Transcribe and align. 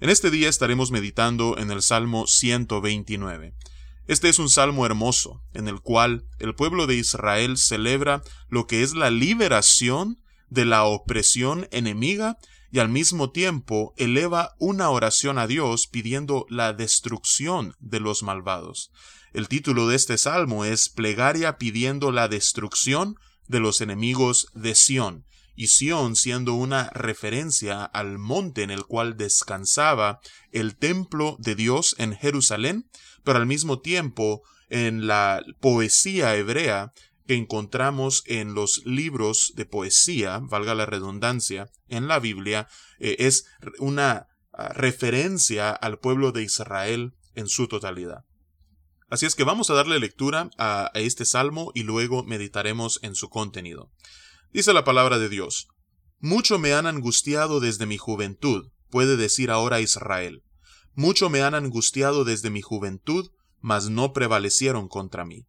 En 0.00 0.10
este 0.10 0.32
día 0.32 0.48
estaremos 0.48 0.90
meditando 0.90 1.58
en 1.58 1.70
el 1.70 1.82
Salmo 1.82 2.26
129. 2.26 3.54
Este 4.08 4.30
es 4.30 4.38
un 4.38 4.48
salmo 4.48 4.86
hermoso, 4.86 5.42
en 5.52 5.68
el 5.68 5.82
cual 5.82 6.24
el 6.38 6.54
pueblo 6.54 6.86
de 6.86 6.96
Israel 6.96 7.58
celebra 7.58 8.22
lo 8.48 8.66
que 8.66 8.82
es 8.82 8.94
la 8.94 9.10
liberación 9.10 10.18
de 10.48 10.64
la 10.64 10.84
opresión 10.84 11.68
enemiga 11.72 12.38
y 12.72 12.78
al 12.78 12.88
mismo 12.88 13.32
tiempo 13.32 13.92
eleva 13.98 14.54
una 14.58 14.88
oración 14.88 15.36
a 15.36 15.46
Dios 15.46 15.86
pidiendo 15.86 16.46
la 16.48 16.72
destrucción 16.72 17.74
de 17.80 18.00
los 18.00 18.22
malvados. 18.22 18.90
El 19.34 19.46
título 19.46 19.86
de 19.86 19.96
este 19.96 20.16
salmo 20.16 20.64
es 20.64 20.88
Plegaria 20.88 21.58
pidiendo 21.58 22.10
la 22.10 22.28
destrucción 22.28 23.16
de 23.46 23.60
los 23.60 23.82
enemigos 23.82 24.46
de 24.54 24.74
Sión, 24.74 25.26
y 25.58 25.66
Sión 25.66 26.14
siendo 26.14 26.54
una 26.54 26.88
referencia 26.90 27.82
al 27.82 28.16
monte 28.16 28.62
en 28.62 28.70
el 28.70 28.84
cual 28.84 29.16
descansaba 29.16 30.20
el 30.52 30.76
templo 30.76 31.36
de 31.40 31.56
Dios 31.56 31.96
en 31.98 32.14
Jerusalén, 32.14 32.88
pero 33.24 33.38
al 33.38 33.46
mismo 33.46 33.80
tiempo 33.80 34.42
en 34.70 35.08
la 35.08 35.42
poesía 35.60 36.36
hebrea 36.36 36.92
que 37.26 37.34
encontramos 37.34 38.22
en 38.26 38.54
los 38.54 38.86
libros 38.86 39.52
de 39.56 39.66
poesía, 39.66 40.38
valga 40.40 40.76
la 40.76 40.86
redundancia, 40.86 41.68
en 41.88 42.06
la 42.06 42.20
Biblia, 42.20 42.68
eh, 43.00 43.16
es 43.18 43.44
una 43.80 44.28
ah, 44.52 44.68
referencia 44.74 45.72
al 45.72 45.98
pueblo 45.98 46.30
de 46.30 46.44
Israel 46.44 47.14
en 47.34 47.48
su 47.48 47.66
totalidad. 47.66 48.24
Así 49.10 49.26
es 49.26 49.34
que 49.34 49.42
vamos 49.42 49.70
a 49.70 49.74
darle 49.74 49.98
lectura 49.98 50.50
a, 50.56 50.92
a 50.94 51.00
este 51.00 51.24
salmo 51.24 51.72
y 51.74 51.82
luego 51.82 52.22
meditaremos 52.22 53.00
en 53.02 53.16
su 53.16 53.28
contenido. 53.28 53.90
Dice 54.52 54.72
la 54.72 54.84
palabra 54.84 55.18
de 55.18 55.28
Dios, 55.28 55.68
Mucho 56.20 56.58
me 56.58 56.72
han 56.72 56.86
angustiado 56.86 57.60
desde 57.60 57.86
mi 57.86 57.98
juventud, 57.98 58.70
puede 58.90 59.16
decir 59.16 59.50
ahora 59.50 59.80
Israel. 59.80 60.42
Mucho 60.94 61.28
me 61.28 61.42
han 61.42 61.54
angustiado 61.54 62.24
desde 62.24 62.50
mi 62.50 62.62
juventud, 62.62 63.30
mas 63.60 63.90
no 63.90 64.12
prevalecieron 64.12 64.88
contra 64.88 65.24
mí. 65.24 65.46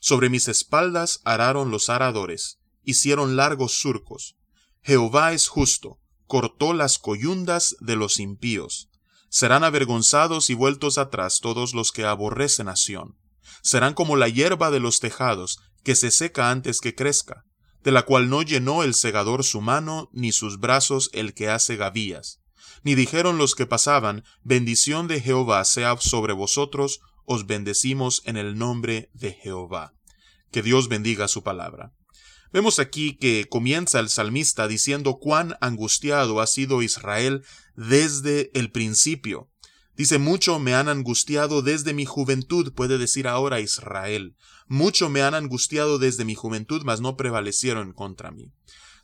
Sobre 0.00 0.30
mis 0.30 0.46
espaldas 0.48 1.20
araron 1.24 1.70
los 1.70 1.90
aradores, 1.90 2.58
hicieron 2.84 3.36
largos 3.36 3.72
surcos. 3.78 4.36
Jehová 4.82 5.32
es 5.32 5.48
justo, 5.48 5.98
cortó 6.26 6.72
las 6.72 6.98
coyundas 6.98 7.76
de 7.80 7.96
los 7.96 8.20
impíos. 8.20 8.88
Serán 9.28 9.64
avergonzados 9.64 10.50
y 10.50 10.54
vueltos 10.54 10.98
atrás 10.98 11.40
todos 11.40 11.74
los 11.74 11.90
que 11.90 12.04
aborrecen 12.04 12.68
a 12.68 12.76
Sión. 12.76 13.16
Serán 13.62 13.94
como 13.94 14.14
la 14.14 14.28
hierba 14.28 14.70
de 14.70 14.78
los 14.78 15.00
tejados, 15.00 15.58
que 15.82 15.96
se 15.96 16.10
seca 16.12 16.50
antes 16.50 16.80
que 16.80 16.94
crezca, 16.94 17.44
de 17.86 17.92
la 17.92 18.02
cual 18.02 18.28
no 18.28 18.42
llenó 18.42 18.82
el 18.82 18.92
segador 18.92 19.44
su 19.44 19.62
mano, 19.62 20.10
ni 20.12 20.32
sus 20.32 20.60
brazos 20.60 21.08
el 21.14 21.32
que 21.32 21.48
hace 21.48 21.76
gavillas 21.76 22.42
ni 22.86 22.94
dijeron 22.94 23.36
los 23.36 23.56
que 23.56 23.66
pasaban, 23.66 24.22
bendición 24.44 25.08
de 25.08 25.20
Jehová 25.20 25.64
sea 25.64 25.96
sobre 25.98 26.32
vosotros, 26.32 27.00
os 27.24 27.46
bendecimos 27.46 28.22
en 28.26 28.36
el 28.36 28.56
nombre 28.56 29.10
de 29.12 29.32
Jehová. 29.32 29.94
Que 30.52 30.62
Dios 30.62 30.88
bendiga 30.88 31.26
su 31.26 31.42
palabra. 31.42 31.92
Vemos 32.52 32.78
aquí 32.78 33.16
que 33.16 33.46
comienza 33.48 33.98
el 33.98 34.08
salmista 34.08 34.68
diciendo 34.68 35.18
cuán 35.18 35.56
angustiado 35.60 36.40
ha 36.40 36.46
sido 36.46 36.80
Israel 36.80 37.42
desde 37.74 38.52
el 38.54 38.70
principio. 38.70 39.50
Dice, 39.96 40.18
mucho 40.18 40.58
me 40.58 40.74
han 40.74 40.88
angustiado 40.88 41.62
desde 41.62 41.94
mi 41.94 42.04
juventud, 42.04 42.72
puede 42.74 42.98
decir 42.98 43.26
ahora 43.26 43.60
Israel. 43.60 44.36
Mucho 44.68 45.08
me 45.08 45.22
han 45.22 45.34
angustiado 45.34 45.98
desde 45.98 46.24
mi 46.24 46.34
juventud, 46.34 46.82
mas 46.84 47.00
no 47.00 47.16
prevalecieron 47.16 47.92
contra 47.92 48.30
mí. 48.30 48.52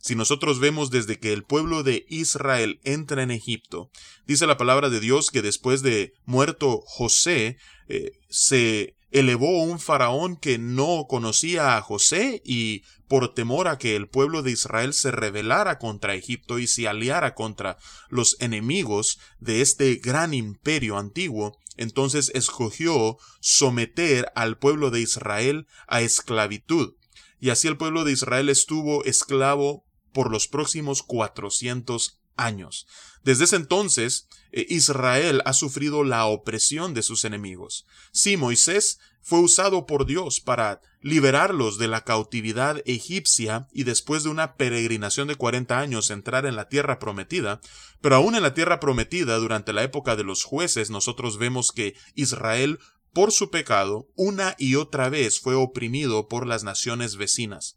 Si 0.01 0.17
nosotros 0.17 0.59
vemos 0.59 0.91
desde 0.91 1.19
que 1.19 1.33
el 1.33 1.45
pueblo 1.45 1.83
de 1.85 2.05
Israel 2.09 2.81
entra 2.83 3.23
en 3.23 3.31
Egipto, 3.31 3.89
dice 4.27 4.49
la 4.49 4.57
palabra 4.57 4.91
de 4.91 4.99
Dios 4.99 5.31
que 5.31 5.43
después 5.43 5.83
de 5.83 6.13
muerto 6.25 6.83
José, 6.87 7.57
eh, 7.89 8.11
se 8.29 8.97
elevó 9.13 9.63
un 9.63 9.79
faraón 9.79 10.37
que 10.37 10.59
no 10.59 11.07
conocía 11.09 11.77
a 11.77 11.83
José 11.83 12.43
y 12.45 12.83
por 13.09 13.35
temor 13.35 13.69
a 13.69 13.79
que 13.79 13.95
el 13.95 14.09
pueblo 14.09 14.43
de 14.43 14.53
Israel 14.53 14.95
se 14.95 15.11
rebelara 15.11 15.79
contra 15.79 16.15
Egipto 16.15 16.59
y 16.59 16.67
se 16.67 16.89
aliara 16.89 17.35
contra 17.35 17.77
los 18.09 18.37
enemigos 18.41 19.21
de 19.39 19.61
este 19.61 19.97
gran 19.97 20.33
imperio 20.33 20.97
antiguo, 20.97 21.59
entonces 21.77 22.31
escogió 22.35 23.19
someter 23.41 24.33
al 24.35 24.57
pueblo 24.57 24.91
de 24.91 25.01
Israel 25.01 25.67
a 25.87 26.01
esclavitud. 26.01 26.95
Y 27.39 27.51
así 27.51 27.69
el 27.69 27.77
pueblo 27.77 28.05
de 28.05 28.13
Israel 28.13 28.49
estuvo 28.49 29.05
esclavo 29.05 29.85
por 30.15 30.31
los 30.31 30.49
próximos 30.49 31.03
400 31.03 32.22
años. 32.37 32.87
Desde 33.25 33.45
ese 33.45 33.57
entonces, 33.57 34.29
eh, 34.53 34.67
Israel 34.69 35.43
ha 35.45 35.53
sufrido 35.53 36.05
la 36.05 36.27
opresión 36.27 36.95
de 36.95 37.03
sus 37.03 37.25
enemigos. 37.25 37.87
Sí, 38.13 38.37
Moisés 38.37 38.99
fue 39.23 39.41
usado 39.41 39.87
por 39.87 40.05
Dios 40.05 40.41
para 40.41 40.81
liberarlos 41.01 41.79
de 41.79 41.89
la 41.89 42.03
cautividad 42.03 42.83
egipcia 42.85 43.69
y 43.73 43.85
después 43.85 44.25
de 44.25 44.31
una 44.31 44.57
peregrinación 44.57 45.29
de 45.29 45.37
40 45.37 45.79
años 45.79 46.11
entrar 46.11 46.45
en 46.45 46.57
la 46.57 46.69
tierra 46.69 46.99
prometida, 46.99 47.61
pero 48.01 48.17
aún 48.17 48.35
en 48.35 48.43
la 48.43 48.55
tierra 48.55 48.81
prometida 48.81 49.37
durante 49.37 49.73
la 49.73 49.85
época 49.85 50.17
de 50.17 50.25
los 50.25 50.45
jueces 50.45 50.91
nosotros 50.91 51.39
vemos 51.39 51.73
que 51.73 51.95
Israel 52.15 52.79
por 53.13 53.31
su 53.31 53.51
pecado 53.51 54.09
una 54.17 54.55
y 54.59 54.75
otra 54.75 55.09
vez 55.09 55.41
fue 55.41 55.55
oprimido 55.55 56.29
por 56.29 56.47
las 56.47 56.65
naciones 56.65 57.17
vecinas. 57.17 57.77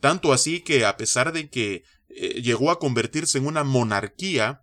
Tanto 0.00 0.32
así 0.32 0.60
que 0.60 0.84
a 0.84 0.96
pesar 0.96 1.32
de 1.32 1.48
que 1.48 1.84
eh, 2.16 2.42
llegó 2.42 2.70
a 2.70 2.78
convertirse 2.78 3.38
en 3.38 3.46
una 3.46 3.64
monarquía 3.64 4.62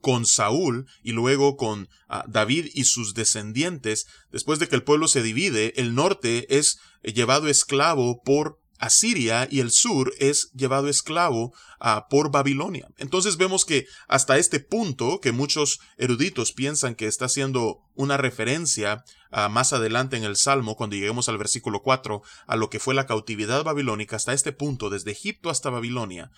con 0.00 0.26
Saúl 0.26 0.86
y 1.02 1.12
luego 1.12 1.56
con 1.56 1.88
ah, 2.08 2.24
David 2.28 2.66
y 2.74 2.84
sus 2.84 3.14
descendientes, 3.14 4.06
después 4.30 4.58
de 4.58 4.68
que 4.68 4.76
el 4.76 4.82
pueblo 4.82 5.08
se 5.08 5.22
divide, 5.22 5.74
el 5.80 5.94
norte 5.94 6.58
es 6.58 6.78
eh, 7.02 7.12
llevado 7.12 7.48
esclavo 7.48 8.22
por 8.22 8.60
Asiria 8.80 9.46
y 9.50 9.60
el 9.60 9.70
sur 9.70 10.12
es 10.18 10.50
llevado 10.52 10.88
esclavo 10.88 11.52
ah, 11.78 12.06
por 12.08 12.30
Babilonia. 12.30 12.88
Entonces 12.96 13.36
vemos 13.36 13.66
que 13.66 13.86
hasta 14.08 14.38
este 14.38 14.58
punto, 14.58 15.20
que 15.20 15.32
muchos 15.32 15.80
eruditos 15.98 16.52
piensan 16.52 16.94
que 16.94 17.06
está 17.06 17.26
haciendo 17.26 17.82
una 17.94 18.16
referencia 18.16 19.04
ah, 19.30 19.50
más 19.50 19.74
adelante 19.74 20.16
en 20.16 20.24
el 20.24 20.36
Salmo, 20.36 20.76
cuando 20.76 20.96
lleguemos 20.96 21.28
al 21.28 21.36
versículo 21.36 21.82
4, 21.82 22.22
a 22.46 22.56
lo 22.56 22.70
que 22.70 22.80
fue 22.80 22.94
la 22.94 23.06
cautividad 23.06 23.62
babilónica, 23.64 24.16
hasta 24.16 24.32
este 24.32 24.52
punto, 24.52 24.88
desde 24.88 25.10
Egipto 25.10 25.50
hasta 25.50 25.68
Babilonia, 25.68 26.30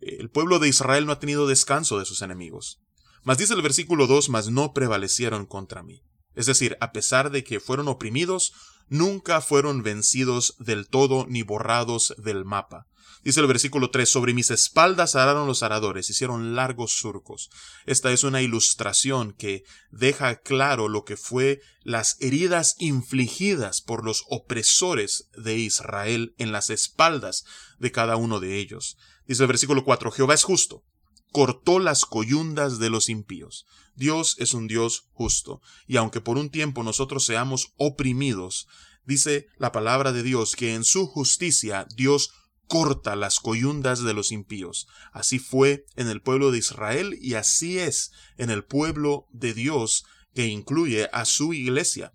el 0.00 0.30
pueblo 0.30 0.58
de 0.58 0.68
Israel 0.68 1.06
no 1.06 1.12
ha 1.12 1.18
tenido 1.18 1.46
descanso 1.46 1.98
de 1.98 2.04
sus 2.04 2.22
enemigos. 2.22 2.80
Mas 3.22 3.38
dice 3.38 3.54
el 3.54 3.62
versículo 3.62 4.06
2, 4.06 4.28
mas 4.30 4.50
no 4.50 4.72
prevalecieron 4.72 5.46
contra 5.46 5.82
mí. 5.82 6.02
Es 6.34 6.46
decir, 6.46 6.76
a 6.80 6.92
pesar 6.92 7.30
de 7.30 7.44
que 7.44 7.60
fueron 7.60 7.88
oprimidos, 7.88 8.52
nunca 8.88 9.40
fueron 9.40 9.82
vencidos 9.82 10.56
del 10.58 10.88
todo 10.88 11.26
ni 11.28 11.42
borrados 11.42 12.14
del 12.18 12.44
mapa. 12.44 12.86
Dice 13.22 13.40
el 13.40 13.46
versículo 13.46 13.90
3, 13.90 14.08
sobre 14.08 14.32
mis 14.32 14.50
espaldas 14.50 15.14
araron 15.14 15.46
los 15.46 15.62
aradores, 15.62 16.08
hicieron 16.08 16.54
largos 16.54 16.92
surcos. 16.92 17.50
Esta 17.84 18.12
es 18.12 18.24
una 18.24 18.40
ilustración 18.40 19.34
que 19.34 19.64
deja 19.90 20.36
claro 20.36 20.88
lo 20.88 21.04
que 21.04 21.18
fue 21.18 21.60
las 21.82 22.16
heridas 22.20 22.76
infligidas 22.78 23.82
por 23.82 24.04
los 24.04 24.24
opresores 24.28 25.28
de 25.36 25.58
Israel 25.58 26.34
en 26.38 26.50
las 26.50 26.70
espaldas 26.70 27.44
de 27.78 27.92
cada 27.92 28.16
uno 28.16 28.40
de 28.40 28.56
ellos. 28.56 28.96
Dice 29.30 29.44
el 29.44 29.46
versículo 29.46 29.84
4, 29.84 30.10
Jehová 30.10 30.34
es 30.34 30.42
justo, 30.42 30.82
cortó 31.30 31.78
las 31.78 32.04
coyundas 32.04 32.80
de 32.80 32.90
los 32.90 33.08
impíos. 33.08 33.64
Dios 33.94 34.34
es 34.40 34.54
un 34.54 34.66
Dios 34.66 35.04
justo, 35.12 35.60
y 35.86 35.98
aunque 35.98 36.20
por 36.20 36.36
un 36.36 36.50
tiempo 36.50 36.82
nosotros 36.82 37.26
seamos 37.26 37.72
oprimidos, 37.76 38.66
dice 39.04 39.46
la 39.56 39.70
palabra 39.70 40.10
de 40.10 40.24
Dios 40.24 40.56
que 40.56 40.74
en 40.74 40.82
su 40.82 41.06
justicia 41.06 41.86
Dios 41.94 42.32
corta 42.66 43.14
las 43.14 43.38
coyundas 43.38 44.02
de 44.02 44.14
los 44.14 44.32
impíos. 44.32 44.88
Así 45.12 45.38
fue 45.38 45.84
en 45.94 46.08
el 46.08 46.22
pueblo 46.22 46.50
de 46.50 46.58
Israel 46.58 47.16
y 47.20 47.34
así 47.34 47.78
es 47.78 48.10
en 48.36 48.50
el 48.50 48.64
pueblo 48.64 49.28
de 49.30 49.54
Dios 49.54 50.06
que 50.34 50.48
incluye 50.48 51.08
a 51.12 51.24
su 51.24 51.54
iglesia. 51.54 52.12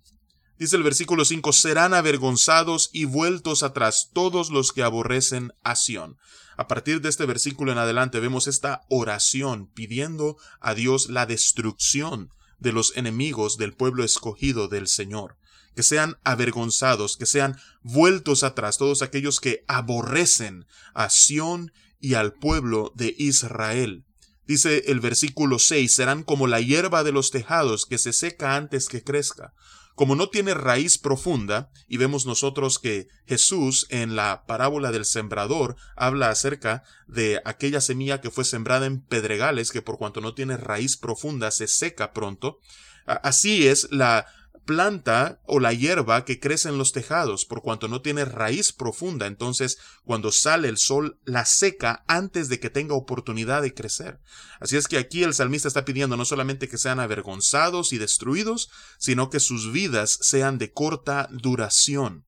Dice 0.58 0.76
el 0.76 0.82
versículo 0.82 1.26
5, 1.26 1.52
serán 1.52 1.92
avergonzados 1.92 2.88
y 2.92 3.04
vueltos 3.04 3.62
atrás 3.62 4.10
todos 4.14 4.48
los 4.48 4.72
que 4.72 4.82
aborrecen 4.82 5.52
a 5.62 5.76
Sión. 5.76 6.16
A 6.56 6.66
partir 6.66 7.02
de 7.02 7.10
este 7.10 7.26
versículo 7.26 7.72
en 7.72 7.78
adelante 7.78 8.20
vemos 8.20 8.46
esta 8.46 8.86
oración 8.88 9.66
pidiendo 9.74 10.38
a 10.60 10.74
Dios 10.74 11.10
la 11.10 11.26
destrucción 11.26 12.30
de 12.58 12.72
los 12.72 12.96
enemigos 12.96 13.58
del 13.58 13.74
pueblo 13.74 14.02
escogido 14.02 14.68
del 14.68 14.88
Señor, 14.88 15.36
que 15.74 15.82
sean 15.82 16.16
avergonzados, 16.24 17.18
que 17.18 17.26
sean 17.26 17.58
vueltos 17.82 18.42
atrás 18.42 18.78
todos 18.78 19.02
aquellos 19.02 19.40
que 19.40 19.62
aborrecen 19.68 20.66
a 20.94 21.10
Sión 21.10 21.70
y 22.00 22.14
al 22.14 22.32
pueblo 22.32 22.92
de 22.94 23.14
Israel. 23.18 24.06
Dice 24.46 24.84
el 24.86 25.00
versículo 25.00 25.58
6, 25.58 25.94
serán 25.94 26.22
como 26.22 26.46
la 26.46 26.62
hierba 26.62 27.04
de 27.04 27.12
los 27.12 27.30
tejados 27.30 27.84
que 27.84 27.98
se 27.98 28.14
seca 28.14 28.56
antes 28.56 28.88
que 28.88 29.02
crezca, 29.02 29.52
como 29.96 30.14
no 30.14 30.28
tiene 30.28 30.52
raíz 30.54 30.98
profunda, 30.98 31.70
y 31.88 31.96
vemos 31.96 32.26
nosotros 32.26 32.78
que 32.78 33.08
Jesús 33.26 33.86
en 33.88 34.14
la 34.14 34.44
parábola 34.46 34.92
del 34.92 35.06
sembrador 35.06 35.76
habla 35.96 36.28
acerca 36.28 36.84
de 37.08 37.40
aquella 37.46 37.80
semilla 37.80 38.20
que 38.20 38.30
fue 38.30 38.44
sembrada 38.44 38.84
en 38.86 39.00
pedregales, 39.00 39.72
que 39.72 39.82
por 39.82 39.96
cuanto 39.96 40.20
no 40.20 40.34
tiene 40.34 40.58
raíz 40.58 40.98
profunda 40.98 41.50
se 41.50 41.66
seca 41.66 42.12
pronto, 42.12 42.60
así 43.06 43.66
es 43.66 43.88
la 43.90 44.26
planta 44.66 45.40
o 45.46 45.60
la 45.60 45.72
hierba 45.72 46.24
que 46.26 46.38
crece 46.40 46.68
en 46.68 46.76
los 46.76 46.92
tejados, 46.92 47.46
por 47.46 47.62
cuanto 47.62 47.88
no 47.88 48.02
tiene 48.02 48.24
raíz 48.26 48.72
profunda, 48.72 49.26
entonces 49.26 49.78
cuando 50.04 50.32
sale 50.32 50.68
el 50.68 50.76
sol 50.76 51.18
la 51.24 51.46
seca 51.46 52.04
antes 52.08 52.50
de 52.50 52.60
que 52.60 52.68
tenga 52.68 52.94
oportunidad 52.94 53.62
de 53.62 53.72
crecer. 53.72 54.20
Así 54.60 54.76
es 54.76 54.88
que 54.88 54.98
aquí 54.98 55.22
el 55.22 55.32
salmista 55.32 55.68
está 55.68 55.84
pidiendo 55.84 56.16
no 56.16 56.26
solamente 56.26 56.68
que 56.68 56.76
sean 56.76 57.00
avergonzados 57.00 57.92
y 57.94 57.98
destruidos, 57.98 58.68
sino 58.98 59.30
que 59.30 59.40
sus 59.40 59.72
vidas 59.72 60.18
sean 60.20 60.58
de 60.58 60.72
corta 60.72 61.28
duración. 61.30 62.26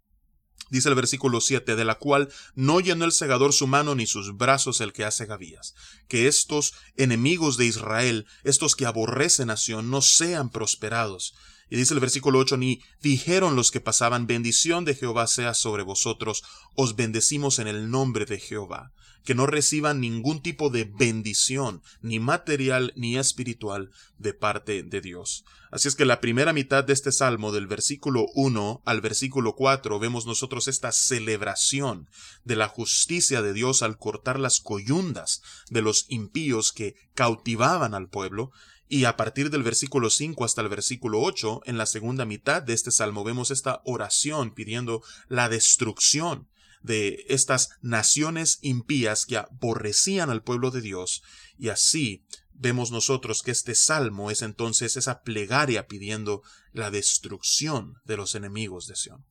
Dice 0.70 0.90
el 0.90 0.94
versículo 0.94 1.40
7, 1.40 1.76
de 1.76 1.84
la 1.84 1.94
cual 1.96 2.28
no 2.54 2.80
llenó 2.80 3.06
el 3.06 3.12
segador 3.12 3.52
su 3.54 3.66
mano 3.66 3.94
ni 3.94 4.06
sus 4.06 4.36
brazos 4.36 4.80
el 4.80 4.92
que 4.92 5.04
hace 5.04 5.24
gavillas. 5.24 5.74
Que 6.08 6.28
estos 6.28 6.74
enemigos 6.96 7.56
de 7.56 7.64
Israel, 7.64 8.26
estos 8.44 8.76
que 8.76 8.84
aborrecen 8.84 9.46
nación, 9.48 9.90
no 9.90 10.02
sean 10.02 10.50
prosperados, 10.50 11.34
y 11.70 11.76
dice 11.76 11.94
el 11.94 12.00
versículo 12.00 12.38
8, 12.38 12.56
ni 12.56 12.82
dijeron 13.02 13.56
los 13.56 13.70
que 13.70 13.80
pasaban, 13.80 14.26
bendición 14.26 14.84
de 14.84 14.94
Jehová 14.94 15.26
sea 15.26 15.54
sobre 15.54 15.82
vosotros, 15.82 16.42
os 16.74 16.96
bendecimos 16.96 17.58
en 17.58 17.68
el 17.68 17.90
nombre 17.90 18.24
de 18.24 18.38
Jehová. 18.38 18.92
Que 19.24 19.34
no 19.34 19.46
reciban 19.46 20.00
ningún 20.00 20.40
tipo 20.40 20.70
de 20.70 20.84
bendición, 20.84 21.82
ni 22.00 22.18
material 22.18 22.94
ni 22.96 23.18
espiritual, 23.18 23.90
de 24.16 24.32
parte 24.32 24.82
de 24.82 25.00
Dios. 25.02 25.44
Así 25.70 25.88
es 25.88 25.96
que 25.96 26.06
la 26.06 26.20
primera 26.20 26.54
mitad 26.54 26.84
de 26.84 26.94
este 26.94 27.12
salmo, 27.12 27.52
del 27.52 27.66
versículo 27.66 28.26
1 28.34 28.82
al 28.86 29.00
versículo 29.02 29.54
4, 29.54 29.98
vemos 29.98 30.24
nosotros 30.24 30.66
esta 30.66 30.92
celebración 30.92 32.08
de 32.44 32.56
la 32.56 32.68
justicia 32.68 33.42
de 33.42 33.52
Dios 33.52 33.82
al 33.82 33.98
cortar 33.98 34.40
las 34.40 34.60
coyundas 34.60 35.42
de 35.68 35.82
los 35.82 36.06
impíos 36.08 36.72
que 36.72 36.94
cautivaban 37.14 37.92
al 37.92 38.08
pueblo, 38.08 38.52
y 38.88 39.04
a 39.04 39.16
partir 39.16 39.50
del 39.50 39.62
versículo 39.62 40.08
5 40.10 40.44
hasta 40.44 40.62
el 40.62 40.68
versículo 40.68 41.20
8, 41.20 41.62
en 41.66 41.76
la 41.76 41.86
segunda 41.86 42.24
mitad 42.24 42.62
de 42.62 42.72
este 42.72 42.90
salmo, 42.90 43.22
vemos 43.22 43.50
esta 43.50 43.82
oración 43.84 44.54
pidiendo 44.54 45.02
la 45.28 45.48
destrucción 45.48 46.48
de 46.82 47.24
estas 47.28 47.70
naciones 47.82 48.58
impías 48.62 49.26
que 49.26 49.36
aborrecían 49.36 50.30
al 50.30 50.42
pueblo 50.42 50.70
de 50.70 50.80
Dios. 50.80 51.22
Y 51.58 51.68
así 51.68 52.24
vemos 52.54 52.90
nosotros 52.90 53.42
que 53.42 53.50
este 53.50 53.74
salmo 53.74 54.30
es 54.30 54.42
entonces 54.42 54.96
esa 54.96 55.22
plegaria 55.22 55.86
pidiendo 55.86 56.42
la 56.72 56.90
destrucción 56.90 57.98
de 58.04 58.16
los 58.16 58.34
enemigos 58.34 58.86
de 58.86 58.96
Sión. 58.96 59.24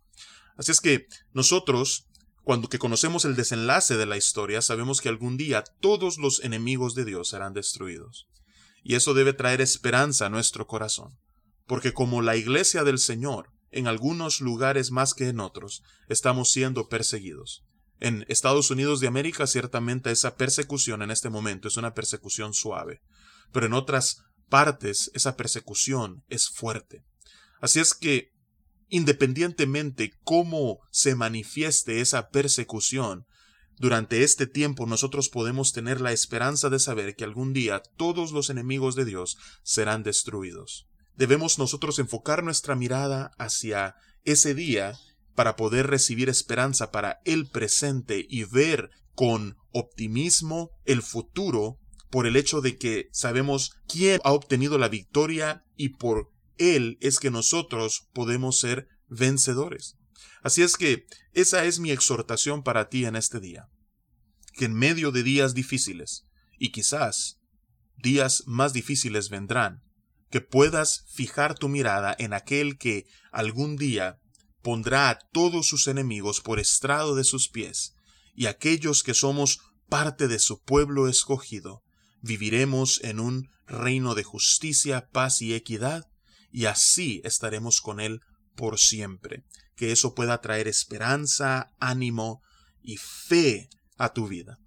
Así 0.56 0.72
es 0.72 0.82
que 0.82 1.08
nosotros, 1.34 2.08
cuando 2.44 2.70
que 2.70 2.80
conocemos 2.80 3.26
el 3.26 3.36
desenlace 3.36 3.98
de 3.98 4.06
la 4.06 4.18
historia, 4.18 4.62
sabemos 4.62 5.02
que 5.02 5.10
algún 5.10 5.38
día 5.38 5.64
todos 5.80 6.18
los 6.18 6.44
enemigos 6.44 6.96
de 6.96 7.06
Dios 7.06 7.30
serán 7.30 7.54
destruidos. 7.54 8.28
Y 8.88 8.96
eso 8.96 9.14
debe 9.14 9.34
traer 9.34 9.60
esperanza 9.60 10.28
a 10.28 10.30
nuestro 10.30 10.66
corazón, 10.66 11.20
porque 11.66 11.92
como 11.92 12.22
la 12.22 12.38
iglesia 12.38 12.86
del 12.86 13.00
Señor, 13.00 13.50
en 13.70 13.86
algunos 13.86 14.40
lugares 14.40 14.92
más 14.92 15.14
que 15.14 15.28
en 15.28 15.42
otros, 15.42 15.84
estamos 16.08 16.54
siendo 16.54 16.88
perseguidos. 16.88 17.66
En 18.00 18.24
Estados 18.30 18.72
Unidos 18.72 19.02
de 19.02 19.08
América 19.08 19.46
ciertamente 19.46 20.10
esa 20.10 20.38
persecución 20.38 21.02
en 21.02 21.12
este 21.12 21.30
momento 21.30 21.68
es 21.68 21.76
una 21.76 21.94
persecución 21.94 22.54
suave, 22.54 23.02
pero 23.52 23.66
en 23.66 23.74
otras 23.74 24.24
partes 24.48 25.12
esa 25.14 25.36
persecución 25.36 26.24
es 26.30 26.48
fuerte. 26.48 27.04
Así 27.60 27.82
es 27.82 27.94
que, 27.94 28.30
independientemente 28.88 30.14
cómo 30.24 30.80
se 30.92 31.14
manifieste 31.14 32.00
esa 32.00 32.30
persecución, 32.30 33.26
durante 33.80 34.24
este 34.24 34.48
tiempo 34.48 34.86
nosotros 34.86 35.30
podemos 35.30 35.72
tener 35.72 36.02
la 36.02 36.12
esperanza 36.12 36.70
de 36.70 36.80
saber 36.80 37.16
que 37.16 37.24
algún 37.24 37.54
día 37.54 37.82
todos 37.96 38.32
los 38.32 38.50
enemigos 38.50 38.96
de 38.96 39.06
Dios 39.06 39.38
serán 39.64 40.04
destruidos. 40.04 40.88
Debemos 41.16 41.60
nosotros 41.60 42.00
enfocar 42.00 42.44
nuestra 42.44 42.76
mirada 42.76 43.32
hacia 43.38 43.96
ese 44.24 44.54
día 44.54 44.98
para 45.36 45.56
poder 45.56 45.88
recibir 45.88 46.30
esperanza 46.30 46.92
para 46.92 47.20
el 47.26 47.48
presente 47.48 48.26
y 48.28 48.44
ver 48.44 48.90
con 49.14 49.58
optimismo 49.72 50.72
el 50.86 51.02
futuro 51.02 51.78
por 52.10 52.26
el 52.26 52.36
hecho 52.36 52.62
de 52.62 52.78
que 52.78 53.10
sabemos 53.12 53.74
quién 53.88 54.20
ha 54.24 54.32
obtenido 54.32 54.78
la 54.78 54.90
victoria 54.90 55.64
y 55.76 55.90
por 55.90 56.30
él 56.58 56.98
es 57.02 57.20
que 57.20 57.32
nosotros 57.32 58.08
podemos 58.14 58.60
ser 58.60 58.88
vencedores. 59.08 59.97
Así 60.42 60.62
es 60.62 60.76
que 60.76 61.06
esa 61.34 61.66
es 61.66 61.80
mi 61.80 61.92
exhortación 61.92 62.64
para 62.64 62.90
ti 62.90 63.06
en 63.06 63.16
este 63.16 63.40
día. 63.40 63.68
Que 64.54 64.66
en 64.66 64.74
medio 64.74 65.12
de 65.12 65.24
días 65.24 65.54
difíciles, 65.54 66.26
y 66.58 66.72
quizás 66.72 67.40
días 67.98 68.44
más 68.46 68.74
difíciles 68.74 69.30
vendrán, 69.30 69.84
que 70.30 70.42
puedas 70.42 71.06
fijar 71.14 71.56
tu 71.56 71.70
mirada 71.70 72.16
en 72.20 72.34
aquel 72.34 72.78
que 72.78 73.06
algún 73.32 73.78
día 73.78 74.20
pondrá 74.62 75.10
a 75.10 75.20
todos 75.32 75.68
sus 75.68 75.88
enemigos 75.88 76.42
por 76.42 76.60
estrado 76.60 77.16
de 77.16 77.24
sus 77.24 77.50
pies, 77.50 77.94
y 78.36 78.48
aquellos 78.48 79.04
que 79.04 79.14
somos 79.14 79.60
parte 79.88 80.28
de 80.28 80.40
su 80.40 80.62
pueblo 80.62 81.08
escogido, 81.08 81.84
viviremos 82.22 83.00
en 83.04 83.20
un 83.20 83.50
reino 83.66 84.16
de 84.16 84.24
justicia, 84.24 85.08
paz 85.12 85.42
y 85.42 85.54
equidad, 85.54 86.06
y 86.52 86.66
así 86.66 87.22
estaremos 87.24 87.82
con 87.82 88.00
él 88.00 88.22
por 88.58 88.78
siempre 88.78 89.46
que 89.78 89.94
eso 89.94 90.14
pueda 90.14 90.42
traer 90.42 90.68
esperanza, 90.68 91.72
ánimo 91.80 92.42
y 92.82 92.98
fe 92.98 93.70
a 93.96 94.12
tu 94.12 94.28
vida. 94.28 94.60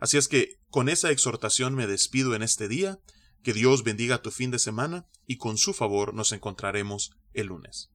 Así 0.00 0.16
es 0.16 0.26
que 0.26 0.58
con 0.70 0.88
esa 0.88 1.10
exhortación 1.10 1.74
me 1.74 1.86
despido 1.86 2.34
en 2.34 2.42
este 2.42 2.66
día, 2.66 2.98
que 3.42 3.52
Dios 3.52 3.84
bendiga 3.84 4.22
tu 4.22 4.30
fin 4.30 4.50
de 4.50 4.58
semana 4.58 5.06
y 5.26 5.36
con 5.36 5.58
su 5.58 5.74
favor 5.74 6.14
nos 6.14 6.32
encontraremos 6.32 7.12
el 7.34 7.48
lunes. 7.48 7.90